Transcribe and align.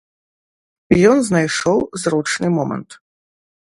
Ён 1.11 1.17
знайшоў 1.29 1.77
зручны 2.07 2.47
момант. 2.59 2.89